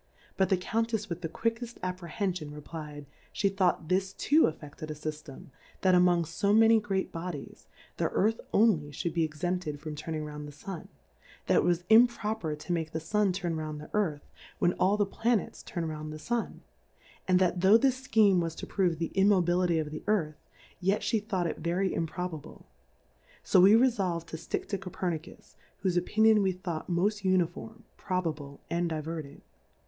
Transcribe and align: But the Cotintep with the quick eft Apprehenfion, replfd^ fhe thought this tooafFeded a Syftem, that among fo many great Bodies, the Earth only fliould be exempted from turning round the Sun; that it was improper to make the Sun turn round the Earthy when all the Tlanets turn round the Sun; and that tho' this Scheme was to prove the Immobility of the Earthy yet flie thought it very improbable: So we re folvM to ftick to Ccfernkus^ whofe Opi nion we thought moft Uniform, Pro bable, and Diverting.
But 0.35 0.49
the 0.49 0.57
Cotintep 0.57 1.09
with 1.09 1.21
the 1.21 1.29
quick 1.29 1.61
eft 1.61 1.79
Apprehenfion, 1.83 2.59
replfd^ 2.59 3.05
fhe 3.35 3.55
thought 3.55 3.87
this 3.87 4.15
tooafFeded 4.15 4.89
a 4.89 4.95
Syftem, 4.95 5.49
that 5.81 5.93
among 5.93 6.23
fo 6.23 6.53
many 6.53 6.79
great 6.79 7.11
Bodies, 7.11 7.67
the 7.97 8.05
Earth 8.07 8.39
only 8.51 8.89
fliould 8.89 9.13
be 9.13 9.23
exempted 9.23 9.79
from 9.79 9.93
turning 9.93 10.25
round 10.25 10.47
the 10.47 10.51
Sun; 10.51 10.87
that 11.45 11.57
it 11.57 11.63
was 11.63 11.83
improper 11.87 12.55
to 12.55 12.73
make 12.73 12.93
the 12.93 12.99
Sun 12.99 13.31
turn 13.31 13.55
round 13.55 13.79
the 13.79 13.91
Earthy 13.93 14.25
when 14.57 14.73
all 14.73 14.97
the 14.97 15.05
Tlanets 15.05 15.63
turn 15.63 15.85
round 15.87 16.11
the 16.11 16.17
Sun; 16.17 16.63
and 17.27 17.37
that 17.37 17.61
tho' 17.61 17.77
this 17.77 18.01
Scheme 18.03 18.39
was 18.39 18.55
to 18.55 18.65
prove 18.65 18.97
the 18.97 19.11
Immobility 19.13 19.77
of 19.77 19.91
the 19.91 20.01
Earthy 20.07 20.33
yet 20.79 21.03
flie 21.03 21.19
thought 21.19 21.45
it 21.45 21.59
very 21.59 21.93
improbable: 21.93 22.65
So 23.43 23.61
we 23.61 23.75
re 23.75 23.87
folvM 23.89 24.25
to 24.25 24.37
ftick 24.37 24.67
to 24.69 24.79
Ccfernkus^ 24.79 25.53
whofe 25.85 25.95
Opi 26.01 26.17
nion 26.23 26.41
we 26.41 26.53
thought 26.53 26.89
moft 26.89 27.23
Uniform, 27.23 27.83
Pro 27.97 28.23
bable, 28.23 28.57
and 28.67 28.89
Diverting. 28.89 29.41